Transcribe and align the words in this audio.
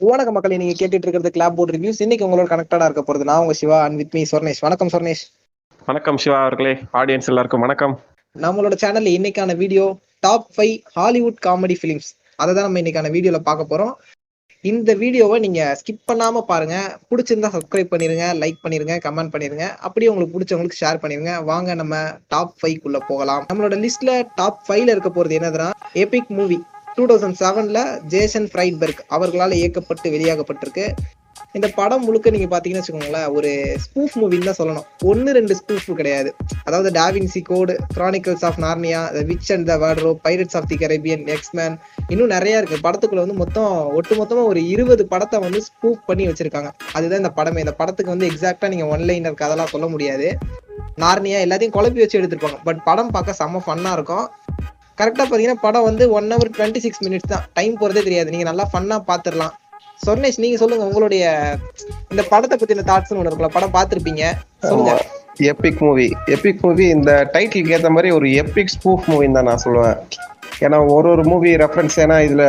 வணக்கம் 0.00 0.34
மக்களே 0.36 0.56
நீங்க 0.56 0.74
கேட்டுட்டு 0.78 1.06
இருக்கிறது 1.06 1.30
கிளாப் 1.30 1.56
போர்ட் 1.56 1.72
ரிவ்யூஸ் 1.74 2.00
இன்னைக்கு 2.00 2.26
உங்களோட 2.26 2.46
கனெக்டடா 2.50 2.84
இருக்க 2.84 3.02
போறது 3.02 3.24
நான் 3.24 3.38
உங்க 3.38 3.52
Siva 3.52 3.82
and 3.84 3.96
with 3.96 4.14
me 4.14 4.22
Sornesh 4.24 4.60
வணக்கம் 4.60 4.88
சொர்ணேஷ் 4.88 5.22
வணக்கம் 5.88 6.18
சிவா 6.18 6.38
அவர்களே 6.40 6.72
ஆடியன்ஸ் 6.92 7.28
எல்லாருக்கும் 7.28 7.60
வணக்கம். 7.60 7.94
நம்மளோட 8.36 8.74
சேனல்ல 8.82 9.12
இன்னைக்கான 9.18 9.56
video 9.56 9.84
top 10.20 10.48
five 10.56 10.74
Hollywood 10.92 11.38
comedy 11.46 11.76
films 11.80 12.08
அதை 12.38 12.54
தான் 12.54 12.62
நம்ம 12.62 12.82
இன்னைக்கான 12.82 13.10
வீடியோல 13.16 13.40
பார்க்க 13.48 13.70
போறோம். 13.72 13.94
இந்த 14.64 14.90
வீடியோவை 14.94 15.38
நீங்க 15.38 15.76
ஸ்கிப் 15.80 16.04
பண்ணாம 16.10 16.42
பாருங்க. 16.52 16.76
பிடிச்சிருந்தா 17.10 17.50
சப்ஸ்கிரைப் 17.56 17.92
பண்ணிருங்க 17.92 18.26
லைக் 18.42 18.62
பண்ணிருங்க 18.64 18.96
கமெண்ட் 19.06 19.34
பண்ணிருங்க. 19.34 19.66
அப்படியே 19.80 20.10
உங்களுக்கு 20.10 20.36
பிடிச்சவங்களுக்கு 20.36 20.82
ஷேர் 20.82 21.02
பண்ணிருங்க. 21.02 21.42
வாங்க 21.44 21.74
நம்ம 21.74 21.96
டாப் 22.28 22.54
ஃபைவ் 22.60 22.78
குள்ள 22.84 23.00
போகலாம். 23.10 23.44
நம்மளோட 23.50 23.76
லிஸ்ட்ல 23.84 24.22
டாப் 24.34 24.62
ஃபைவ்ல 24.68 24.94
இருக்க 24.96 25.10
போறது 25.10 25.38
என்னதுன்னா 25.40 25.70
எபிக் 26.04 26.32
மூவி 26.38 26.58
டூ 26.96 27.04
தௌசண்ட் 27.10 27.38
செவன்ல 27.40 27.80
ஜேசன் 28.06 28.48
ஃப்ரைட்பர்க் 28.52 29.02
அவர்களால் 29.08 29.60
இயக்கப்பட்டு 29.60 30.08
வெளியாகப்பட்டிருக்கு. 30.16 30.86
இந்த 31.52 31.68
படம் 31.68 32.04
முழுக்க 32.04 32.30
நீங்க 32.30 32.46
பாத்தீங்கன்னு 32.52 32.80
வச்சுக்கோங்களேன் 32.80 33.28
ஒரு 33.36 33.50
ஸ்பூஃப் 33.84 34.14
மூவின்னு 34.20 34.48
தான் 34.48 34.58
சொல்லணும். 34.60 34.86
ஒன்னு 35.10 35.32
ரெண்டு 35.32 35.54
ஸ்பூஃப் 35.60 35.88
கிடையாது. 35.98 36.30
அதாவது 36.64 36.90
Da Vinci 37.00 37.40
code 37.42 37.74
chronicles 37.96 38.44
of 38.48 38.58
Narnia 38.64 39.00
the 39.16 39.22
witch 39.30 39.50
and 39.54 39.66
the 39.70 39.76
wardrobe 39.76 40.12
pirates 40.24 40.56
of 40.60 40.68
the 40.68 40.76
Caribbean 40.76 41.24
X Men 41.26 41.76
இன்னும் 42.08 42.32
நிறைய 42.36 42.60
இருக்கு. 42.60 42.78
படத்துக்குள்ள 42.88 43.24
வந்து 43.24 43.40
மொத்தம் 43.42 43.92
ஒட்டு 43.92 44.16
மொத்தமா 44.22 44.44
ஒரு 44.52 44.62
இருபது 44.68 45.06
படத்தை 45.06 45.40
வந்து 45.40 45.62
ஸ்பூஃப் 45.68 46.02
பண்ணி 46.06 46.26
வச்சிருக்காங்க. 46.28 46.72
அதுதான் 46.92 47.22
இந்த 47.22 47.32
படமே. 47.36 47.58
இந்த 47.58 47.72
படத்துக்கு 47.72 48.14
வந்து 48.16 48.30
எக்ஸாக்டா 48.30 48.68
நீங்க 48.74 48.88
ஒன்லைனர் 48.96 49.40
கதெல்லாம் 49.42 49.74
சொல்ல 49.74 49.86
முடியாது. 49.86 50.28
நார்னியா 51.04 51.38
எல்லாத்தையும் 51.44 51.76
குழப்பி 51.76 52.02
வச்சு 52.02 52.20
எடுத்திருப்பாங்க 52.20 52.58
பட் 52.64 52.82
படம் 52.84 53.14
பார்க்க 53.14 53.40
செம்ம 53.44 53.60
ஃபன்னா 53.66 53.92
இருக்கும். 53.92 54.26
கரெக்டாக 55.00 55.24
பார்த்தீங்கன்னா 55.26 55.62
படம் 55.66 55.86
வந்து 55.88 56.04
one 56.18 56.28
hour 56.34 56.50
twenty 56.56 56.80
six 56.84 57.02
minutes 57.06 57.30
தான். 57.32 57.44
டைம் 57.58 57.74
போகிறதே 57.80 58.02
தெரியாது. 58.08 58.32
நீங்கள் 58.34 58.50
நல்லா 58.50 58.66
ஃபன்னாக 58.72 59.02
பார்த்துடலாம் 59.10 59.54
சொர்ணேஷ் 60.04 60.40
நீங்கள் 60.42 60.60
சொல்லுங்கள் 60.62 60.88
உங்களுடைய 60.90 61.24
இந்த 62.12 62.22
படத்தை 62.32 62.56
பற்றின 62.60 62.86
தாட்ஸ்னு 62.90 63.18
ஒன்று 63.20 63.30
இருக்குல்ல 63.30 63.50
படம் 63.56 63.74
பார்த்துருப்பீங்க 63.76 64.24
சொல்லுங்க. 64.68 64.94
எபிக் 65.50 65.82
மூவி 65.86 66.06
எபிக் 66.34 66.62
மூவி 66.64 66.84
இந்த 66.96 67.10
டைட்டிலுக்கு 67.34 67.74
ஏற்ற 67.76 67.90
மாதிரி 67.96 68.10
ஒரு 68.18 68.26
எபிக் 68.42 68.72
ஸ்பூஃப் 68.76 69.06
மூவின்னு 69.12 69.36
தான் 69.38 69.48
நான் 69.50 69.64
சொல்லுவேன். 69.66 69.98
ஏன்னா 70.64 70.78
ஒரு 70.94 71.08
ஒரு 71.12 71.22
மூவி 71.30 71.50
ரெஃபரன்ஸ் 71.62 71.96
ஏன்னா 72.02 72.16
இதுல 72.26 72.44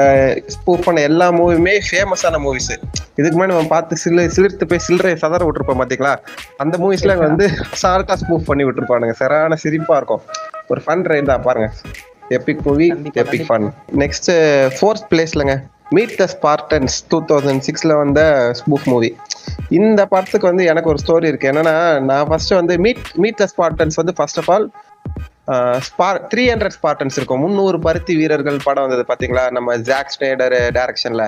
ஸ்பூஃப் 0.56 0.84
பண்ண 0.88 1.00
எல்லா 1.10 1.28
மூவியுமே 1.38 1.74
ஃபேமஸான 1.88 2.40
மூவிஸ் 2.46 2.74
இதுக்கு 3.18 3.36
முன்னாடி 3.36 3.54
நம்ம 3.54 3.72
பார்த்து 3.76 3.96
சில 4.04 4.26
சிலிர்த்து 4.36 4.68
போய் 4.72 4.84
சில்லறை 4.88 5.14
சதற 5.24 5.44
விட்டுருப்போம் 5.46 5.82
பாத்தீங்களா? 5.82 6.14
அந்த 6.64 6.76
மூவிஸ்ல 6.84 7.16
வந்து 7.28 7.46
சால்ட்டா 7.84 8.18
ஸ்பூஃப் 8.24 8.50
பண்ணி 8.50 8.66
விட்டுருப்பானுங்க. 8.68 9.16
சரியான 9.22 9.58
சிரிப்பா 9.64 9.98
இருக்கும். 10.02 10.24
ஒரு 10.74 10.82
ஃபன் 10.86 11.06
ரைட் 11.12 11.32
தான் 11.32 11.46
பாருங்க. 11.48 11.70
Epic 12.30 12.62
movie 12.66 12.88
epic 13.24 13.46
fun 13.48 13.66
next 14.02 14.30
fourth 14.78 15.06
பிளேஸ்லங்க 15.12 15.56
meet 15.90 16.16
the 16.22 16.26
Spartans 16.34 16.96
two 17.08 17.18
thousand 17.32 17.64
சிக்ஸ்ல 17.68 17.96
வந்த 17.98 18.22
ஸ்பூஃப் 18.60 18.88
மூவி 18.94 19.10
இந்த 19.70 20.06
படத்துக்கு 20.06 20.48
வந்து 20.48 20.66
எனக்கு 20.66 20.90
ஒரு 20.90 21.00
ஸ்டோரி 21.04 21.28
இருக்கு. 21.32 21.52
என்னன்னா 21.52 21.76
நான் 22.00 22.28
ஃபர்ஸ்ட் 22.28 22.54
வந்து 22.60 22.78
மீட் 22.86 23.04
மீட் 23.16 23.40
த 23.42 23.48
ஸ்பார்டன்ஸ் 23.54 23.96
வந்து 23.96 24.14
first 24.14 24.40
of 24.42 24.50
all 24.56 24.68
spar 25.88 26.20
three 26.34 26.44
hundred 26.52 26.78
Spartans 26.78 27.18
இருக்கும். 27.18 27.40
முந்நூறு 27.40 27.80
பருத்தி 27.80 28.16
வீரர்கள் 28.16 28.58
படம் 28.64 28.88
வந்தது 28.88 29.06
பாத்தீங்களா? 29.12 29.52
நம்ம 29.52 29.78
ஜாக் 29.78 30.14
ஸ்னேடர் 30.16 30.56
டைரக்ஷன்ல 30.78 31.26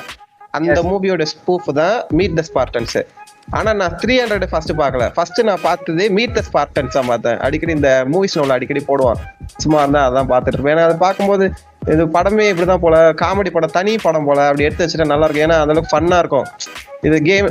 அந்த 0.50 0.82
மூவியோட 0.84 1.26
ஸ்பூஃப் 1.34 1.70
தான் 1.74 1.98
மீட் 2.10 2.36
த 2.36 2.44
ஸ்பார்டன்ஸ் 2.50 2.98
ஆனா 3.58 3.72
நான் 3.80 3.96
த்ரீ 4.02 4.16
ஹண்ட்ரட் 4.22 4.46
ஃபர்ஸ்ட் 4.52 4.74
பார்க்கல. 4.80 5.04
ஃபர்ஸ்ட் 5.16 5.40
நான் 5.50 5.64
பார்த்தது 5.68 6.06
மீட் 6.18 6.36
த 6.38 6.42
ஸ்பார்டன்ஸா 6.48 7.02
பார்த்தேன். 7.10 7.38
அடிக்கடி 7.46 7.74
இந்த 7.78 7.92
மூவிஸ் 8.14 8.36
நோவில் 8.38 8.56
அடிக்கடி 8.56 8.82
போடுவான் 8.90 9.20
சும்மா 9.64 9.80
இருந்தா 9.84 10.02
அதான் 10.08 10.30
பார்த்துட்டு 10.32 10.58
இருப்பேன். 10.58 10.76
ஏன்னா 10.76 10.88
அதை 10.88 10.98
பார்க்கும்போது 11.06 11.46
இது 11.94 12.04
படமே 12.16 12.46
இப்படிதான் 12.52 12.84
போல. 12.86 12.96
காமெடி 13.22 13.52
படம் 13.56 13.76
தனி 13.78 13.94
படம் 14.06 14.28
போல. 14.30 14.40
அப்படி 14.50 14.66
எடுத்து 14.68 14.86
வச்சுட்டா 14.86 15.12
நல்லா 15.12 15.28
இருக்கும். 15.28 15.46
ஏன்னா 15.48 15.60
அந்த 15.64 15.74
அளவுக்கு 15.74 15.94
ஃபன்னா 15.94 16.18
இருக்கும். 16.24 16.48
இது 17.08 17.18
கேம் 17.30 17.48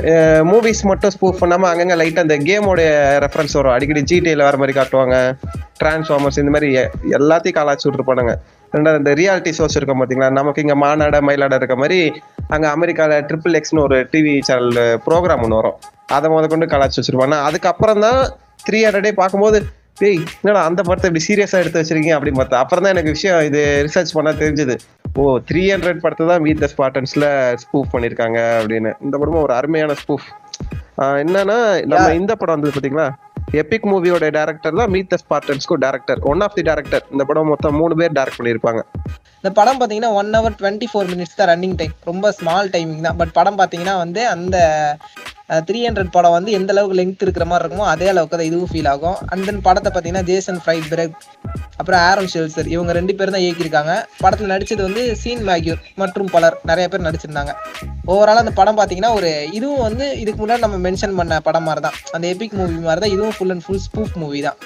மூவிஸ் 0.51 0.83
மட்டும் 0.89 1.13
ஸ்பூஃப் 1.15 1.41
பண்ணாம 1.41 1.67
அங்கங்க 1.71 1.95
லைட்டா 2.01 2.25
இந்த 2.27 2.37
கேமோடைய 2.49 2.89
ரெஃபரன்ஸ் 3.25 3.57
வரும். 3.59 3.73
அடிக்கடி 3.75 4.03
ஜிடிஏல 4.11 4.47
வர 4.49 4.57
மாதிரி 4.63 4.75
காட்டுவாங்க. 4.79 5.17
டிரான்ஸ்ஃபார்மர்ஸ் 5.81 6.39
இந்த 6.43 6.53
மாதிரி 6.55 6.69
எல்லாத்தையும் 7.19 7.57
காலாச்சு 7.59 7.87
விட்டுருப்பானுங்க. 7.87 8.35
ரெண்டாவது 8.75 8.99
இந்த 9.01 9.11
ரியாலிட்டி 9.19 9.51
ஷோஸ் 9.57 9.77
இருக்கும் 9.79 10.01
பாத்தீங்களா? 10.01 10.29
நமக்கு 10.39 10.63
இங்க 10.63 10.75
மாநாட 10.83 11.19
மயிலாட 11.27 11.57
இருக்க 11.59 11.75
மாதிரி 11.83 11.99
அங்க 12.55 12.65
அமெரிக்கால 12.75 13.19
ட்ரிபிள் 13.29 13.57
எக்ஸ்னு 13.59 13.83
ஒரு 13.87 13.97
டிவி 14.13 14.33
சேனல் 14.47 14.77
ப்ரோக்ராம் 15.05 15.43
ஒன்று 15.45 15.59
வரும். 15.59 15.77
அதை 16.17 16.27
முத 16.33 16.47
கொண்டு 16.53 16.67
கலாச்சு 16.73 16.99
வச்சிருப்பாங்க. 16.99 17.37
அதுக்கப்புறம் 17.49 18.03
தான் 18.07 18.21
த்ரீ 18.67 18.79
ஹண்ட்ரடே 18.85 19.11
பார்க்கும்போது 19.21 19.59
டேய் 20.01 20.19
என்னடா 20.41 20.63
அந்த 20.69 20.81
படத்தை 20.87 21.07
இப்படி 21.09 21.23
சீரியஸா 21.27 21.59
எடுத்து 21.61 21.81
வச்சிருக்கீங்க? 21.81 22.17
அப்படின்னு 22.17 22.39
பார்த்தா 22.39 22.59
அப்புறம் 22.63 22.83
தான் 22.85 22.93
எனக்கு 22.95 23.13
விஷயம் 23.15 23.39
இது 23.49 23.61
ரிசர்ச் 23.87 24.15
பண்ணா 24.17 24.31
தெரிஞ்சது. 24.41 24.75
ஓ 25.19 25.23
த்ரீ 25.49 25.63
ஹண்ட்ரட் 25.73 26.03
படத்தை 26.03 26.25
தான் 26.31 26.43
மீட் 26.47 26.61
த 26.63 26.69
ஸ்பாட்டன்ஸ்ல 26.73 27.25
ஸ்பூஃப் 27.63 27.93
பண்ணிருக்காங்க 27.93 28.39
அப்படின்னு. 28.59 28.91
இந்த 29.05 29.15
படமும் 29.21 29.45
ஒரு 29.47 29.55
அருமையான 29.59 29.95
ஸ்பூஃப் 30.01 30.27
என்னன்னா 31.23 31.57
நம்ம 31.93 32.05
இந்த 32.19 32.33
படம் 32.41 32.55
வந்தது 32.55 32.75
பாத்தீங்களா? 32.75 33.07
எபிக் 33.61 33.85
மூவியோட 33.89 34.25
டேரக்டர் 34.37 34.77
தான் 34.79 34.91
meet 34.93 35.11
the 35.11 35.17
ஸ்பார்டன்ஸ்க்கு 35.21 35.75
director 35.83 36.19
one 36.31 36.41
of 36.45 36.55
the 36.57 36.63
director 36.69 37.03
இந்த 37.13 37.23
படம் 37.29 37.51
மொத்தம் 37.51 37.77
மூணு 37.81 37.93
பேர் 37.99 38.15
டேரக்ட் 38.17 38.39
பண்ணியிருப்பாங்க. 38.39 38.81
இந்த 39.39 39.49
படம் 39.59 39.79
பார்த்தீங்கன்னா 39.79 40.11
one 40.21 40.31
hour 40.37 40.57
twenty 40.61 40.87
four 40.91 41.09
minutes 41.13 41.37
தான் 41.39 41.49
ரன்னிங் 41.51 41.77
டைம் 41.81 41.93
ரொம்ப 42.09 42.31
ஸ்மால் 42.39 42.71
டைமிங் 42.75 43.05
தான். 43.07 43.17
பட் 43.21 43.33
படம் 43.39 43.59
பார்த்தீங்கன்னா 43.59 43.95
வந்து 44.03 44.21
அந்த 44.35 44.57
த்ரீ 45.67 45.79
ஹண்ட்ரட் 45.87 46.13
படம் 46.15 46.33
வந்து 46.35 46.51
எந்த 46.57 46.71
அளவுக்கு 46.73 46.97
லெங்க் 46.99 47.23
இருக்கிற 47.25 47.45
மாதிரி 47.49 47.63
இருக்குமோ 47.63 47.85
அதே 47.91 48.07
அளவுக்கு 48.13 48.37
தான் 48.39 48.49
இதுவும் 48.49 48.71
ஃபீல் 48.71 48.89
ஆகும். 48.93 49.17
அண்ட் 49.31 49.45
தென் 49.49 49.61
படத்தை 49.67 49.89
பார்த்தீங்கன்னா 49.91 50.25
ஜேசன் 50.29 50.59
ஃப்ரைட் 50.63 50.87
பிரக் 50.93 51.15
அப்புறம் 51.79 52.01
ஆரம் 52.09 52.29
ஷெல்சர் 52.33 52.71
இவங்க 52.73 52.91
ரெண்டு 52.99 53.13
பேரும் 53.19 53.35
தான் 53.35 53.45
இயக்கியிருக்காங்க. 53.45 53.93
படத்தில் 54.23 54.51
நடித்தது 54.53 54.81
வந்து 54.87 55.03
சீன் 55.21 55.45
மேக்யூர் 55.49 55.81
மற்றும் 56.01 56.31
பலர் 56.35 56.57
நிறைய 56.71 56.87
பேர் 56.93 57.07
நடிச்சிருந்தாங்க. 57.07 57.53
ஓவரால் 58.13 58.41
அந்த 58.43 58.53
படம் 58.59 58.79
பார்த்தீங்கன்னா 58.79 59.13
ஒரு 59.19 59.31
இதுவும் 59.59 59.85
வந்து 59.87 60.07
இதுக்கு 60.23 60.41
முன்னாடி 60.41 60.65
நம்ம 60.65 60.79
மென்ஷன் 60.87 61.17
பண்ண 61.19 61.39
படம் 61.47 61.67
மாதிரி 61.69 61.83
தான் 61.87 61.97
அந்த 62.17 62.27
எபிக் 62.33 62.57
மூவி 62.59 62.77
மாதிரி 62.89 63.03
தான் 63.05 63.15
இதுவும் 63.15 63.37
full 63.37 63.53
and 63.55 63.65
full 63.67 63.83
spoof 63.87 64.17
movie 64.23 64.41
தான். 64.47 64.59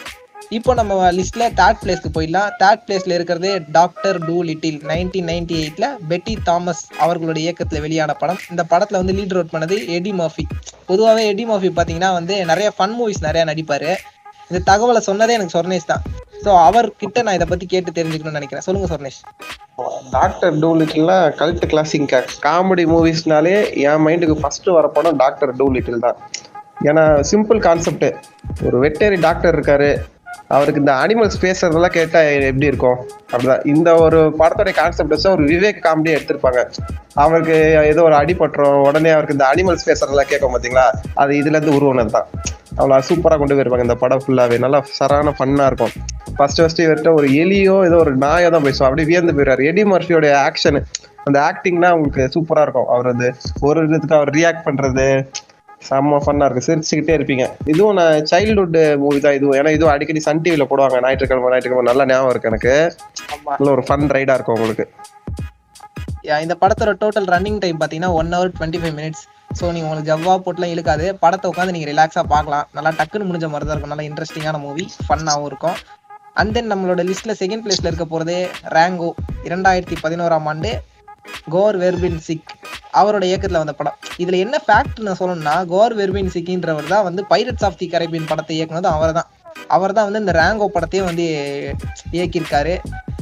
இப்போ 0.55 0.71
நம்ம 0.77 0.93
லிஸ்ட்ல 1.17 1.43
தேர்ட் 1.59 1.77
பிளேஸ்க்கு 1.81 2.09
போயிடலாம். 2.15 2.47
தேர்ட் 2.61 2.81
பிளேஸ்ல 2.85 3.11
இருக்கிறது 3.17 3.49
doctor 3.77 4.17
two 4.25 4.35
little 4.47 4.79
nineteen 4.89 5.29
ninety 5.31 5.55
எயிட்ல 5.59 5.85
பெட்டி 6.09 6.33
தாமஸ் 6.47 6.81
அவர்களுடைய 7.03 7.43
இயக்கத்துல 7.45 7.81
வெளியான 7.85 8.15
படம். 8.21 8.41
இந்த 8.53 8.63
படத்துல 8.71 8.99
வந்து 9.01 9.15
லீட் 9.19 9.35
ரோட் 9.37 9.53
பண்ணது 9.53 9.77
எடி 9.97 10.11
மாஃபி 10.19 10.45
பொதுவாகவே 10.89 11.23
எடி 11.33 11.45
மாஃபி 11.51 11.71
பாத்தீங்கன்னா 11.79 12.11
வந்து 12.19 12.37
நிறைய 12.51 12.67
ஃபன் 12.77 12.97
மூவிஸ் 12.97 13.23
நிறைய 13.27 13.45
நடிப்பாரு. 13.51 13.91
இந்த 14.49 14.61
தகவலை 14.71 15.03
சொன்னதே 15.09 15.37
எனக்கு 15.37 15.55
சொர்ணேஷ் 15.57 15.89
தான். 15.93 16.03
ஸோ 16.43 16.51
அவர்கிட்ட 16.67 17.25
நான் 17.25 17.37
இதை 17.39 17.49
பத்தி 17.53 17.65
கேட்டு 17.73 17.97
தெரிஞ்சுக்கணும்னு 17.97 18.39
நினைக்கிறேன். 18.39 18.67
சொல்லுங்க 18.67 18.87
சொர்ணேஷ். 18.93 19.23
டாக்டர் 20.19 20.55
டூலிட்டில்லாம் 20.63 21.25
கல்ட் 21.41 21.67
கிளாசிக் 21.73 22.13
காமெடி 22.47 22.85
மூவிஸ்னாலே 22.93 23.57
என் 23.89 24.03
மைண்டுக்கு 24.07 24.41
ஃபர்ஸ்ட் 24.43 24.71
வர 24.77 24.87
படம் 24.97 25.19
டாக்டர் 25.25 25.53
டூலிட்டில் 25.61 26.05
தான். 26.07 26.17
ஏன்னா 26.89 27.03
சிம்பிள் 27.31 27.59
கான்செப்ட் 27.67 28.09
ஒரு 28.67 28.77
வெட்டரி 28.85 29.19
டாக்டர் 29.27 29.55
இருக்காரு. 29.57 29.91
அவருக்கு 30.47 30.79
இந்த 30.79 30.93
அனிமல்ஸ் 30.93 31.41
பேசுறதெல்லாம் 31.41 31.95
கேட்டா 31.97 32.19
எப்படி 32.19 32.65
இருக்கும்? 32.65 32.97
அப்படிதான். 33.31 33.65
இந்த 33.65 33.95
ஒரு 33.95 34.35
படத்தோடைய 34.39 34.73
கான்செப்ட் 34.73 35.09
வச்சு 35.09 35.31
ஒரு 35.31 35.43
விவேக் 35.43 35.83
காமெடியா 35.85 36.15
எடுத்திருப்பாங்க. 36.17 36.71
அவருக்கு 37.13 37.57
ஏதோ 37.85 38.03
ஒரு 38.03 38.15
அடிபட்டுரும். 38.15 38.81
உடனே 38.83 39.09
அவருக்கு 39.09 39.33
இந்த 39.33 39.47
அனிமல்ஸ் 39.55 39.87
பேசுறதெல்லாம் 39.89 40.31
கேட்கும் 40.31 40.55
பாத்தீங்களா? 40.57 40.87
அது 41.13 41.33
இதுல 41.33 41.59
இருந்து 41.59 41.75
உருவானது 41.75 42.11
தான் 42.11 42.27
அவ்வளோ 42.77 43.01
சூப்பரா 43.09 43.37
கொண்டு 43.37 43.55
போயிருப்பாங்க. 43.55 43.81
இந்த 43.81 43.95
படம் 43.95 44.21
ஃபுல்லாவே 44.27 44.59
நல்லா 44.59 44.83
சரான 44.99 45.33
ஃபன்னா 45.39 45.65
இருக்கும். 45.65 45.93
ஃபர்ஸ்ட் 46.35 46.59
ஃபர்ஸ்ட் 46.61 46.81
இவர்கிட்ட 46.81 47.13
ஒரு 47.13 47.27
எலியோ 47.27 47.85
ஏதோ 47.85 47.97
ஒரு 47.97 48.15
நாயோ 48.15 48.49
தான் 48.49 48.63
பேசுவோம் 48.63 48.89
அப்படியே 48.89 49.07
வியந்து 49.07 49.33
போயிடுறாரு 49.33 49.65
எடி 49.65 49.83
மர்ஃபியோட 49.83 50.27
ஆக்ஷன் 50.47 50.79
அந்த 51.23 51.37
ஆக்டிங்னா 51.39 51.89
உங்களுக்கு 51.91 52.23
சூப்பரா 52.35 52.61
இருக்கும். 52.61 52.87
அவர் 52.87 53.05
வந்து 53.05 53.33
ஒரு 53.59 53.87
இதுக்கு 53.87 54.15
அவர் 54.15 54.29
ரியாக்ட் 54.29 54.65
பண்றது 54.65 55.07
செம்ம 55.89 56.19
ஃபன்னா 56.23 56.47
இருக்கு. 56.47 56.65
சிரிச்சுக்கிட்டே 56.69 57.15
இருப்பீங்க. 57.17 57.45
இதுவும் 57.73 57.97
நான் 57.99 58.27
சைல்ட்ஹுட் 58.31 58.77
மூவி 59.03 59.19
தான் 59.25 59.37
இதுவும். 59.39 59.55
ஏன்னா 59.59 59.73
இதுவும் 59.77 59.93
அடிக்கடி 59.93 60.21
சன் 60.27 60.43
டிவில 60.45 60.65
போடுவாங்க. 60.71 60.99
ஞாயிற்றுக்கிழமை 61.05 61.51
ஞாயிற்றுக்கிழமை. 61.53 61.85
நல்ல 61.91 62.05
ஞாபகம் 62.11 62.31
இருக்கு 62.33 62.51
எனக்கு. 62.51 62.73
நல்ல 63.51 63.69
ஒரு 63.75 63.83
ஃபன் 63.89 64.07
ரைடா 64.17 64.35
இருக்கும் 64.39 64.57
உங்களுக்கு. 64.59 64.85
இந்த 66.45 66.55
படத்தோட 66.63 66.91
டோட்டல் 67.03 67.29
ரன்னிங் 67.33 67.61
டைம் 67.61 67.77
பார்த்தீங்கன்னா 67.79 68.11
one 68.19 68.33
hour 68.35 68.51
twenty 68.57 68.79
five 68.81 68.95
minutes 68.97 69.23
so 69.59 69.63
நீங்கள் 69.75 69.87
உங்களுக்கு 69.87 70.09
ஜவ்வா 70.11 70.33
போட்டுலாம் 70.43 70.73
இழுக்காது. 70.73 71.05
படத்தை 71.23 71.47
உட்காந்து 71.51 71.73
நீங்கள் 71.75 71.91
ரிலாக்ஸாக 71.91 72.25
பார்க்கலாம். 72.33 72.67
நல்லா 72.77 72.91
டக்குன்னு 72.99 73.27
முடிஞ்ச 73.29 73.47
மாதிரி 73.53 73.67
தான் 73.67 73.75
இருக்கும். 73.75 73.93
நல்லா 73.93 74.05
இன்ட்ரெஸ்டிங்கான 74.09 74.59
மூவி 74.65 74.85
ஃபன்னாகவும் 75.07 75.49
இருக்கும். 75.51 75.77
அண்ட் 76.41 76.53
தென் 76.55 76.71
நம்மளோட 76.71 77.01
லிஸ்ட்டில் 77.09 77.37
செகண்ட் 77.41 77.63
பிளேஸில் 77.65 77.89
இருக்க 77.89 78.05
போகிறது 78.13 78.37
ரேங்கோ 78.75 79.09
இரண்டாயிரத்தி 79.47 79.97
பதினோராம் 80.03 80.47
ஆண்டு. 80.51 80.71
கோர் 81.55 81.77
வெர்பின் 81.83 82.21
சிக் 82.27 82.53
அவரோட 82.99 83.23
இயக்கத்தில் 83.29 83.61
வந்த 83.61 83.73
படம். 83.79 83.97
இதில் 84.23 84.41
என்ன 84.45 84.55
ஃபேக்ட் 84.65 84.99
நான் 85.07 85.19
சொல்லணும்னா 85.21 85.55
கோர் 85.73 85.95
வெர்பின் 85.99 86.33
சிக்கின்றவர் 86.35 86.93
தான் 86.93 87.05
வந்து 87.09 87.23
பைரட்ஸ் 87.31 87.65
ஆஃப் 87.67 87.79
தி 87.81 87.87
கரேபியன் 87.93 88.29
படத்தை 88.31 88.55
இயக்குனது 88.57 88.89
அவர் 88.95 89.17
தான் 89.19 89.29
அவர் 89.75 89.95
தான் 89.97 90.07
வந்து 90.07 90.21
இந்த 90.23 90.33
ரேங்கோ 90.41 90.67
படத்தையும் 90.75 91.09
வந்து 91.09 91.25
இயக்கியிருக்காரு. 92.17 92.73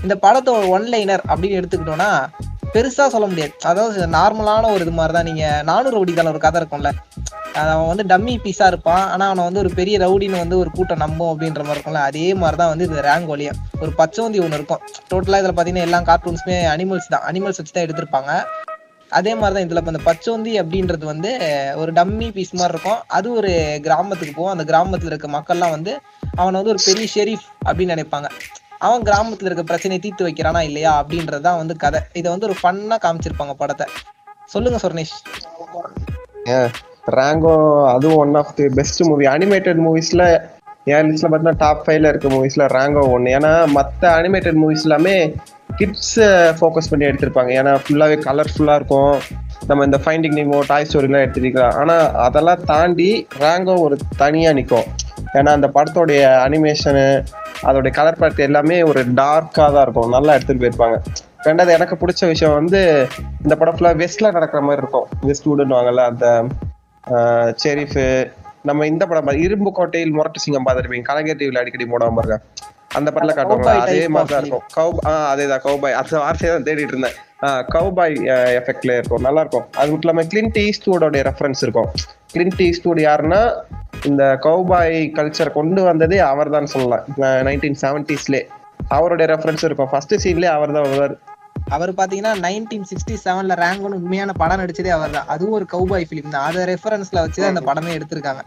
இந்த 0.03 0.15
படத்தோட 0.25 0.61
ஒன்லைனர் 0.75 1.23
அப்படின்னு 1.31 1.59
எடுத்துக்கிட்டோம்னா 1.59 2.11
பெருசாக 2.73 3.09
சொல்ல 3.13 3.27
முடியாது. 3.29 3.53
அதாவது 3.69 4.07
நார்மலான 4.15 4.69
ஒரு 4.75 4.83
இது 4.85 4.93
மாதிரி 4.99 5.13
தான் 5.17 5.27
நீங்கள் 5.29 5.63
நானூறு 5.69 5.95
ரவுடிதால 5.97 6.31
ஒரு 6.33 6.41
கதை 6.43 6.59
இருக்கும்ல. 6.61 6.89
அவன் 7.61 7.89
வந்து 7.91 8.03
டம்மி 8.11 8.33
பீஸாக 8.43 8.71
இருப்பான். 8.71 9.05
ஆனால் 9.13 9.29
அவனை 9.29 9.45
வந்து 9.47 9.61
ஒரு 9.63 9.71
பெரிய 9.79 9.95
ரவுடின்னு 10.03 10.43
வந்து 10.43 10.59
ஒரு 10.63 10.69
கூட்டம் 10.77 11.01
நம்பும் 11.03 11.31
அப்படின்ற 11.31 11.61
மாதிரி 11.67 11.77
இருக்கும்ல. 11.77 12.03
அதே 12.09 12.27
மாதிரி 12.41 12.59
தான் 12.61 12.71
வந்து 12.73 12.87
இது 12.87 13.05
ரேங்க் 13.09 13.31
வழியா 13.33 13.53
ஒரு 13.83 13.91
பச்சோந்தி 14.01 14.41
ஒன்று 14.45 14.59
இருக்கும். 14.59 14.83
டோட்டலாக 15.11 15.41
இதில் 15.43 15.55
பார்த்தீங்கன்னா 15.57 15.87
எல்லா 15.87 16.01
கார்ட்டூன்ஸுமே 16.11 16.57
அனிமல்ஸ் 16.75 17.13
தான். 17.15 17.25
அனிமல்ஸ் 17.31 17.61
வச்சு 17.61 17.75
தான் 17.77 17.87
எடுத்திருப்பாங்க. 17.87 18.33
அதே 19.09 19.35
மாதிரி 19.35 19.53
தான் 19.55 19.65
இதுல 19.67 19.81
இப்ப 19.81 19.93
இந்த 19.93 20.03
பச்சோந்தி 20.09 20.53
அப்படின்றது 20.61 21.05
வந்து 21.11 21.31
ஒரு 21.75 21.91
டம்மி 21.93 22.27
பீஸ் 22.31 22.53
மாதிரி 22.53 22.73
இருக்கும். 22.75 22.99
அது 23.07 23.27
ஒரு 23.33 23.51
கிராமத்துக்கு 23.83 24.33
போகும் 24.35 24.53
அந்த 24.57 24.65
கிராமத்துல 24.71 25.11
இருக்க 25.11 25.27
மக்கள்லாம் 25.27 25.75
வந்து 25.77 25.93
அவனை 26.35 26.55
வந்து 26.61 26.73
ஒரு 26.75 26.81
பெரிய 26.85 27.07
ஷெரீஃப் 27.15 27.47
அப்படின்னு 27.67 27.93
நினைப்பாங்க. 27.95 28.29
அவன் 28.77 29.01
கிராமத்துல 29.01 29.49
இருக்க 29.49 29.63
பிரச்சனையை 29.63 30.01
தீர்த்து 30.03 30.27
வைக்கிறானா 30.27 30.61
இல்லையா 30.61 30.91
அப்படின்றதுதான் 31.01 31.61
வந்து 31.61 31.75
கதை. 31.75 32.01
இதை 32.13 32.27
வந்து 32.31 32.47
ஒரு 32.49 32.57
ஃபன்னா 32.61 32.97
காமிச்சிருப்பாங்க 33.05 33.53
படத்தை. 33.53 33.87
சொல்லுங்க 34.45 34.77
சொர்ணேஷ். 34.83 35.15
ரேங்கோ 37.17 37.55
அதுவும் 37.93 38.17
one 38.17 38.35
of 38.35 38.55
the 38.55 38.65
best 38.69 39.01
movie 39.01 39.25
animated 39.25 39.79
மூவிஸ்ல 39.85 40.23
என் 40.87 41.07
லிஸ்ட்ல 41.09 41.27
பார்த்தீங்கன்னா 41.27 41.61
டாப் 41.63 41.81
ஃபைவ்ல 41.85 42.09
இருக்க 42.11 42.27
மூவிஸ்ல 42.35 42.65
ரேங்கோ 42.75 43.01
ஒன்று 43.15 43.33
ஏன்னா 43.37 43.51
மற்ற 43.77 44.03
அனிமேட்டட் 44.19 44.59
மூவிஸ் 44.61 44.85
எல்லாமே 44.87 45.15
கிட்ஸ் 45.79 46.15
ஃபோக்கஸ் 46.59 46.89
பண்ணி 46.91 47.05
எடுத்திருப்பாங்க. 47.07 47.51
ஏன்னா 47.59 47.73
ஃபுல்லாகவே 47.83 48.15
கலர்ஃபுல்லாக 48.27 48.79
இருக்கும். 48.79 49.15
நம்ம 49.69 49.85
இந்த 49.87 49.97
ஃபைண்டிங் 50.03 50.35
நீமோ 50.39 50.59
டாய் 50.71 50.87
ஸ்டோரிலாம் 50.89 51.23
எடுத்துருக்கலாம். 51.25 51.75
ஆனால் 51.81 52.05
அதெல்லாம் 52.25 52.63
தாண்டி 52.71 53.09
ரேங்கோ 53.43 53.75
ஒரு 53.85 53.97
தனியாக 54.23 54.57
நிற்கும் 54.59 54.87
ஏன்னா 55.37 55.51
அந்த 55.57 55.67
படத்தோடைய 55.75 56.21
அனிமேஷனு 56.45 57.05
அதோடைய 57.69 57.91
கலர் 57.99 58.19
பார்ட் 58.21 58.45
எல்லாமே 58.49 58.77
ஒரு 58.89 59.01
டார்க்காக 59.21 59.69
தான் 59.75 59.85
இருக்கும். 59.85 60.13
நல்லா 60.15 60.35
எடுத்துகிட்டு 60.37 60.63
போயிருப்பாங்க. 60.63 60.97
ரெண்டாவது 61.47 61.75
எனக்கு 61.77 61.95
பிடிச்ச 62.01 62.21
விஷயம் 62.33 62.57
வந்து 62.59 62.79
இந்த 63.43 63.53
படம் 63.59 63.75
ஃபுல்லாக 63.75 63.99
வெஸ்ட்டில் 64.01 64.35
நடக்கிற 64.37 64.61
மாதிரி 64.67 64.81
இருக்கும். 64.83 65.07
வெஸ்ட் 65.29 65.49
வுடுன்னுவாங்கல்ல 65.49 66.05
அந்த 66.11 66.27
செரிஃபு 67.63 68.05
நம்ம 68.69 68.87
இந்த 68.93 69.03
படம் 69.11 69.27
பாரு, 69.29 69.45
இரும்பு 69.47 69.71
கோட்டையில் 69.79 70.15
முரட்டு 70.17 70.43
சிங்கம் 70.43 70.67
பார்த்துருப்பீங்க. 70.67 71.07
கலைஞர் 71.11 71.39
டிவியில் 71.39 71.61
அடிக்கடி 71.61 71.87
போடாம 71.93 72.15
பாருங்க. 72.19 72.37
அந்த 72.97 73.09
படத்துல 73.13 73.33
காட்டுவாங்க 73.37 73.71
அதே 73.85 74.05
மாதிரி 74.13 74.31
தான் 74.33 74.43
இருக்கும். 74.43 74.63
கவு 74.77 74.93
ஆ 75.09 75.11
அதேதான் 75.31 75.63
கவுபாய் 75.65 75.97
அந்த 75.99 76.15
வார்த்தையை 76.23 76.51
தான் 76.53 76.65
தேடிட்டு 76.67 76.93
இருந்தேன். 76.95 77.17
கவுபாய் 77.73 78.15
எஃபெக்ட்ல 78.59 78.95
இருக்கும். 78.99 79.23
நல்லா 79.27 79.41
இருக்கும். 79.43 79.65
அது 79.79 79.89
மட்டும் 79.91 80.07
இல்லாம 80.07 80.25
கிளின்ட் 80.31 80.57
ஈஸ்ட்வுடோடைய 80.67 81.21
ரெஃபரன்ஸ் 81.29 81.61
இருக்கும். 81.65 81.89
கிளின்ட் 82.33 82.63
ஈஸ்ட்வுட் 82.67 83.01
யாருன்னா 83.07 83.41
இந்த 84.09 84.23
கவுபாய் 84.45 84.97
கல்ச்சர் 85.17 85.55
கொண்டு 85.59 85.83
வந்ததே 85.89 86.19
அவர் 86.31 86.53
தான் 86.55 86.71
சொல்லலாம் 86.73 87.05
நைன்டீன் 87.47 87.79
செவன்டிஸ்லே 87.83 88.41
அவருடைய 88.97 89.27
ரெஃபரன்ஸ் 89.33 89.65
இருக்கும். 89.67 89.91
ஃபர்ஸ்ட் 89.93 90.15
சீன்லேயே 90.25 90.51
அவர் 90.57 90.75
தான் 90.77 90.87
வருவார். 90.87 91.15
அவர் 91.75 91.91
பாத்தீங்கன்னா 91.99 92.31
நைன்டீன் 92.45 92.87
சிக்ஸ்டி 92.89 93.15
செவன்ல 93.23 93.55
ரேங்கோன்னு 93.63 93.99
உண்மையான 94.01 94.31
படம் 94.41 94.61
நடிச்சதே 94.61 94.91
அவர் 94.97 95.15
தான் 95.15 95.29
அதுவும் 95.33 95.55
ஒரு 95.57 95.65
கௌபாய் 95.73 96.07
ஃபிலிம் 96.09 96.31
தான். 96.35 96.45
அதை 96.47 96.61
ரெஃபரன்ஸ்ல 96.71 97.23
வச்சு 97.25 97.41
அந்த 97.49 97.61
படமே 97.69 97.91
எடுத்திருக்காங்க. 97.97 98.41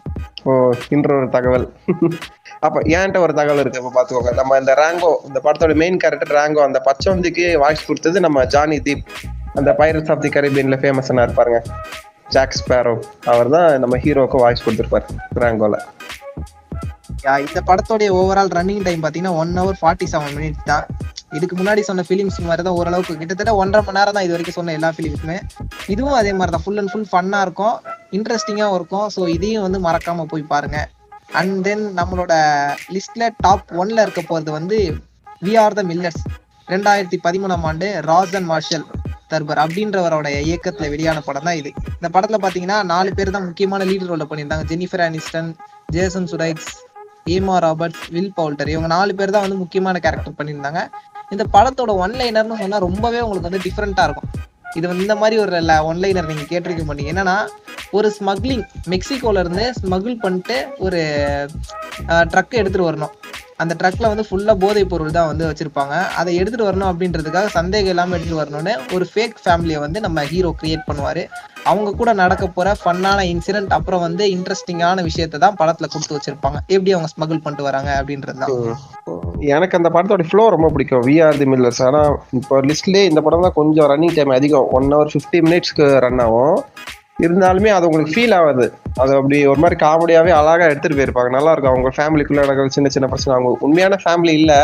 ஓ 0.48 0.52
இன்ற 0.94 1.08
ஒரு 1.18 1.28
தகவல். 1.36 1.66
அப்ப 2.66 2.76
ஏன்ட்ட 2.96 3.18
ஒரு 3.26 3.32
தகவல் 3.40 3.62
இருக்கு? 3.62 3.80
அப்ப 3.82 3.92
பாத்துக்கோங்க. 3.98 4.32
நம்ம 4.40 4.58
இந்த 4.62 4.72
ராங்கோ 4.82 5.12
இந்த 5.28 5.38
படத்தோட 5.46 5.74
மெயின் 5.82 6.00
கேரக்டர் 6.04 6.34
ராங்கோ 6.38 6.62
அந்த 6.68 6.80
பச்சோந்திக்கு 6.88 7.46
வாய்ஸ் 7.64 7.86
கொடுத்தது 7.88 8.24
நம்ம 8.26 8.44
ஜானி 8.54 8.78
தீப் 8.88 9.04
அந்த 9.58 9.70
பைரட்ஸ் 9.80 10.12
ஆஃப் 10.14 10.24
தி 10.24 10.30
கரீபியன்ல 10.36 10.78
ஃபேமஸான 10.82 11.24
இருப்பாருங்க 11.26 11.60
ஜாக் 12.34 12.58
ஸ்பேரோ 12.60 12.94
அவர் 13.32 13.50
தான் 13.56 13.70
நம்ம 13.82 13.96
ஹீரோக்கு 14.04 14.38
வாய்ஸ் 14.44 14.64
கொடுத்துருப்பாரு 14.66 15.06
ராங்கோல 15.42 15.78
இந்த 17.44 17.60
படத்தோடைய 17.68 18.10
ஓவரால் 18.20 18.52
ரன்னிங் 18.58 18.84
டைம் 18.86 19.02
பாத்தீங்கன்னா 19.04 19.34
one 19.42 19.52
hour 19.60 19.76
forty 19.80 20.06
seven 20.12 20.34
minutes 20.38 20.64
தான். 20.70 20.86
இதுக்கு 21.36 21.54
முன்னாடி 21.58 21.82
சொன்ன 21.88 22.04
ஃபிலிம்ஸ் 22.08 22.38
மாதிரி 22.48 22.62
தான் 22.66 22.78
ஓரளவுக்கு 22.80 23.14
கிட்டத்தட்ட 23.20 23.52
ஒன்றரை 23.60 23.82
மணி 23.86 23.98
நேரம் 23.98 24.16
தான் 24.16 24.24
இது 24.26 24.34
வரைக்கும் 24.34 24.56
சொன்ன 24.58 24.74
எல்லா 24.78 24.90
ஃபிலிம்ஸுமே 24.96 25.36
இதுவும் 25.92 26.18
அதே 26.20 26.32
மாதிரி 26.38 26.52
தான் 26.54 26.64
ஃபுல் 26.64 26.80
அண்ட் 26.82 26.92
ஃபுல் 26.92 27.08
ஃபன்னாக 27.12 27.46
இருக்கும். 27.46 27.76
இன்ட்ரெஸ்டிங்காகவும் 28.16 28.78
இருக்கும். 28.80 29.06
ஸோ 29.14 29.20
இதையும் 29.36 29.64
வந்து 29.66 29.80
மறக்காம 29.86 30.26
போய் 30.32 30.44
பாருங்க. 30.52 30.78
அண்ட் 31.40 31.56
தென் 31.66 31.84
நம்மளோட 31.98 32.32
லிஸ்ட்ல 32.94 33.30
டாப் 33.44 33.70
ஒன்ல 33.82 34.04
இருக்க 34.06 34.22
போறது 34.30 34.52
வந்து 34.58 34.78
வி 35.46 35.54
ஆர் 35.64 35.78
த 35.78 35.84
மில்லர்ஸ் 35.90 36.22
ரெண்டாயிரத்தி 36.68 37.18
பதிமூணாம் 37.26 37.64
ஆண்டு 37.70 37.86
ராஜன் 38.10 38.48
மார்ஷல் 38.50 38.86
தர்பர் 39.32 39.60
அப்படின்றவரோட 39.62 40.28
இயக்கத்துல 40.48 40.88
வெளியான 40.94 41.18
படம் 41.26 41.46
தான் 41.48 41.58
இது. 41.60 41.70
இந்த 41.98 42.08
படத்துல 42.14 42.38
பாத்தீங்கன்னா 42.44 42.78
நாலு 42.94 43.10
பேர் 43.18 43.34
தான் 43.36 43.46
முக்கியமான 43.48 43.84
லீடர் 43.90 44.10
ரோல 44.12 44.24
பண்ணியிருந்தாங்க. 44.30 44.66
ஜெனிஃபர் 44.72 45.04
அனிஸ்டன் 45.06 45.50
ஜேசன் 45.96 46.28
சுரைக்ஸ் 46.32 46.70
ஏமா 47.34 47.56
ராபர்ட்ஸ் 47.64 48.04
வில் 48.14 48.34
பவுல்டர் 48.38 48.70
இவங்க 48.74 48.88
நாலு 48.94 49.12
பேர் 49.18 49.34
தான் 49.34 49.44
வந்து 49.46 49.58
முக்கியமான 49.62 49.98
கேரக்டர் 50.04 50.38
பண்ணியிருந்தாங்க. 50.38 50.82
இந்த 51.32 51.44
படத்தோட 51.56 51.90
ஒன்லைனர்னு 52.04 52.60
சொன்னா 52.62 52.78
ரொம்பவே 52.88 53.20
உங்களுக்கு 53.24 53.48
வந்து 53.50 53.64
டிஃப்ரெண்டா 53.66 54.04
இருக்கும். 54.08 54.30
இது 54.78 54.86
வந்து 54.90 55.04
இந்த 55.06 55.16
மாதிரி 55.22 55.36
ஒரு 55.44 55.60
ஒன்லைனர் 55.90 56.30
நீங்க 56.30 56.44
கேட்டிருக்க 56.52 56.84
மாட்டீங்க. 56.88 57.12
என்னன்னா 57.14 57.36
ஒரு 57.98 58.08
ஸ்மக்லிங் 58.18 58.62
மெக்சிகோல 58.92 59.42
இருந்து 59.44 59.64
ஸ்மகிள் 59.80 60.22
பண்ணிட்டு 60.22 60.56
ஒரு 60.86 61.00
ட்ரக் 62.32 62.60
எடுத்துட்டு 62.60 62.88
வரணும். 62.90 63.14
அந்த 63.62 63.72
ட்ரக்ல 63.80 64.10
வந்து 64.12 64.24
ஃபுல்லா 64.28 64.54
போதைப் 64.62 64.90
பொருள் 64.92 65.16
தான் 65.16 65.28
வந்து 65.30 65.44
வச்சிருப்பாங்க. 65.48 65.96
அதை 66.20 66.30
எடுத்துட்டு 66.40 66.68
வரணும் 66.68 66.90
அப்படின்றதுக்காக 66.90 67.50
சந்தேகம் 67.58 67.92
இல்லாம 67.94 68.14
எடுத்துட்டு 68.16 68.40
வரணும்னு 68.42 68.74
ஒரு 68.96 69.04
ஃபேக் 69.10 69.36
ஃபேமிலியை 69.44 69.80
வந்து 69.84 69.98
நம்ம 70.06 70.24
ஹீரோ 70.32 70.50
கிரியேட் 70.62 70.88
பண்ணுவாரு. 70.88 71.22
அவங்க 71.70 71.90
கூட 72.00 72.10
நடக்க 72.22 72.44
போற 72.56 72.68
ஃபன்னான 72.82 73.26
இன்சிடென்ட் 73.34 73.76
அப்புறம் 73.78 74.04
வந்து 74.06 74.26
இன்ட்ரெஸ்டிங்கான 74.36 75.02
விஷயத்தை 75.10 75.40
தான் 75.44 75.58
படத்துல 75.60 75.88
கொடுத்து 75.92 76.16
வச்சிருப்பாங்க. 76.18 76.60
எப்படி 76.76 76.94
அவங்க 76.96 77.10
ஸ்மகிள் 77.14 77.44
பண்ணிட்டு 77.44 77.68
வராங்க 77.70 77.92
அப்படின்றது 78.00 78.40
தான். 78.44 78.52
எனக்கு 79.54 79.78
அந்த 79.78 79.90
படத்தோட 79.94 80.24
ஃப்ளோ 80.28 80.44
ரொம்ப 80.54 80.68
பிடிக்கும். 80.68 81.04
We 81.08 81.14
are 81.26 81.38
the 81.40 81.46
Millers. 81.52 81.82
ஆனால் 81.86 82.16
இப்போ 82.38 82.60
லிஸ்ட்லேயே 82.68 83.04
இந்த 83.10 83.20
படம் 83.26 83.44
தான் 83.46 83.58
கொஞ்சம் 83.60 83.88
ரன்னிங் 83.92 84.16
டைம் 84.16 84.36
அதிகம். 84.38 84.66
ஒன் 84.78 84.88
ஹவர் 84.94 85.12
ஃபிஃப்டி 85.12 85.40
மினிட்ஸ்க்கு 85.46 85.86
ரன் 86.04 86.22
ஆகும். 86.26 86.58
இருந்தாலுமே 87.24 87.70
அது 87.76 87.86
உங்களுக்கு 87.88 88.14
ஃபீல் 88.14 88.34
ஆகாது. 88.38 88.64
அது 89.02 89.12
அப்படி 89.18 89.38
ஒரு 89.46 89.60
மாதிரி 89.62 89.76
காமெடியாகவே 89.84 90.32
அழகாக 90.38 90.68
எடுத்துகிட்டு 90.70 90.98
போயிருப்பாங்க. 90.98 91.30
நல்லா 91.36 91.52
இருக்கும். 91.52 91.74
அவங்க 91.74 91.90
ஃபேமிலிக்குள்ளே 91.98 92.42
நடக்கிற 92.44 92.68
சின்ன 92.76 92.90
சின்ன 92.94 93.08
பிரச்சனை. 93.12 93.34
அவங்க 93.36 93.66
உண்மையான 93.66 93.98
ஃபேமிலி 94.04 94.32
இல்லை. 94.40 94.60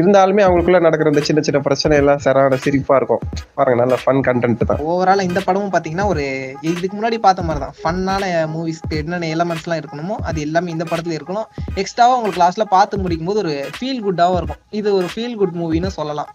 இருந்தாலுமே 0.00 0.42
அவங்களுக்குள்ள 0.44 0.78
நடக்கிற 0.86 1.10
இந்த 1.12 1.22
சின்ன 1.28 1.40
சின்ன 1.46 1.58
பிரச்சனை 1.66 1.94
எல்லாம் 2.00 2.20
சரான 2.24 2.56
சிரிப்பா 2.64 2.96
இருக்கும். 3.00 3.22
பாருங்க 3.58 3.78
நல்ல 3.82 3.94
ஃபன் 4.02 4.20
கண்டென்ட் 4.26 4.64
தான். 4.70 4.80
ஓவரால் 4.92 5.26
இந்த 5.28 5.40
படமும் 5.46 5.72
பாத்தீங்கன்னா 5.74 6.06
ஒரு 6.12 6.24
இதுக்கு 6.70 6.94
முன்னாடி 6.98 7.18
பார்த்த 7.26 7.46
மாதிரி 7.48 7.62
தான் 7.64 7.76
ஃபன்னான 7.80 8.24
மூவிஸ்க்கு 8.54 9.00
என்னென்ன 9.02 9.30
எலமெண்ட்ஸ்லாம் 9.36 9.80
இருக்கணுமோ 9.82 10.16
அது 10.30 10.40
எல்லாமே 10.46 10.74
இந்த 10.76 10.86
படத்துல 10.90 11.16
இருக்கணும். 11.18 11.48
எக்ஸ்ட்ராவா 11.82 12.16
உங்களுக்கு 12.18 12.42
லாஸ்ட்ல 12.44 12.66
பார்த்து 12.76 13.02
முடிக்கும் 13.04 13.30
போது 13.30 13.42
ஒரு 13.44 13.54
ஃபீல் 13.78 14.04
குட்டாவும் 14.06 14.38
இருக்கும். 14.40 14.60
இது 14.80 14.88
ஒரு 15.00 15.08
ஃபீல் 15.14 15.38
குட் 15.42 15.58
மூவின்னு 15.62 15.92
சொல்லலாம். 15.98 16.30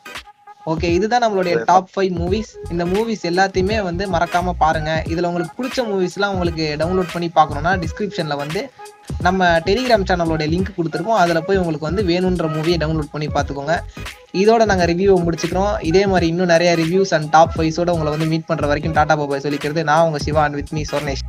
ஓகே 0.65 0.83
இதுதான் 0.83 1.23
நம்மளுடைய 1.23 1.63
டாப் 1.63 1.87
ஃபைவ் 1.95 2.11
மூவிஸ் 2.17 2.51
இந்த 2.69 2.85
மூவிஸ் 2.85 3.23
எல்லாத்தையுமே 3.29 3.81
வந்து 3.83 4.03
மறக்காம 4.11 4.53
பாருங்க. 4.57 5.03
இதுல 5.07 5.29
உங்களுக்கு 5.29 5.55
பிடிச்ச 5.59 5.85
மூவிஸ்லாம் 5.91 6.33
உங்களுக்கு 6.35 6.75
டவுன்லோட் 6.79 7.13
பண்ணி 7.13 7.29
பார்க்கணும்னா 7.35 7.71
டிஸ்கிரிப்ஷன்ல 7.83 8.35
வந்து 8.35 8.61
நம்ம 9.21 9.47
டெலிகிராம் 9.59 10.05
சேனலோட 10.09 10.43
லிங்க் 10.53 10.71
கொடுத்துருக்கோம். 10.77 11.21
அதுல 11.23 11.41
போய் 11.41 11.57
உங்களுக்கு 11.57 11.89
வந்து 11.89 12.03
வேணுன்ற 12.11 12.47
மூவியை 12.55 12.77
டவுன்லோட் 12.83 13.11
பண்ணி 13.11 13.27
பார்த்துக்கோங்க. 13.27 13.75
இதோட 14.33 14.65
நாங்க 14.65 14.85
ரிவ்யூ 14.85 15.15
முடிச்சுக்கிறோம். 15.27 15.73
இதே 15.81 16.05
மாதிரி 16.05 16.27
இன்னும் 16.27 16.53
நிறைய 16.55 16.75
ரிவ்யூஸ் 16.75 17.13
அண்ட் 17.17 17.29
டாப் 17.29 17.53
ஃபைவ்ஸோட 17.57 17.89
உங்களை 17.89 18.11
வந்து 18.15 18.25
மீட் 18.25 18.45
பண்ற 18.45 18.67
வரைக்கும் 18.67 18.93
டாடா 18.93 19.17
பாபாய் 19.21 19.45
சொல்லிக்கிறது. 19.47 19.83
நான் 19.83 20.05
உங்க 20.05 20.17
Siva 20.17 20.43
and 20.43 20.55
with 20.55 20.73
me 20.77 20.83
Sornesh 20.91 21.23